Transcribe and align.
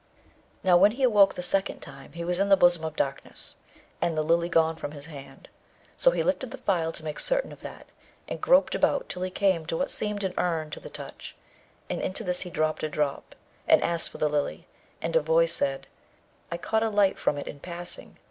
Now, 0.63 0.77
when 0.77 0.93
he 0.93 1.03
awoke 1.03 1.35
the 1.35 1.43
second 1.43 1.79
time 1.79 2.13
he 2.13 2.23
was 2.23 2.39
in 2.39 2.49
the 2.49 2.57
bosom 2.57 2.83
of 2.83 2.95
darkness, 2.95 3.55
and 4.01 4.17
the 4.17 4.23
Lily 4.23 4.49
gone 4.49 4.75
from 4.75 4.93
his 4.93 5.05
hand; 5.05 5.47
so 5.95 6.09
he 6.09 6.23
lifted 6.23 6.49
the 6.49 6.57
phial 6.57 6.91
to 6.93 7.03
make 7.03 7.19
certain 7.19 7.51
of 7.51 7.59
that, 7.59 7.85
and 8.27 8.41
groped 8.41 8.73
about 8.73 9.09
till 9.09 9.21
he 9.21 9.29
came 9.29 9.63
to 9.67 9.77
what 9.77 9.91
seemed 9.91 10.23
an 10.23 10.33
urn 10.39 10.71
to 10.71 10.79
the 10.79 10.89
touch, 10.89 11.35
and 11.87 12.01
into 12.01 12.23
this 12.23 12.41
he 12.41 12.49
dropped 12.49 12.81
a 12.81 12.89
drop, 12.89 13.35
and 13.67 13.83
asked 13.83 14.09
for 14.09 14.17
the 14.17 14.27
Lily; 14.27 14.65
and 15.03 15.15
a 15.15 15.21
voice 15.21 15.53
said, 15.53 15.85
'I 16.51 16.57
caught 16.57 16.81
a 16.81 16.89
light 16.89 17.19
from 17.19 17.37
it 17.37 17.45
in 17.45 17.59
passing.' 17.59 18.17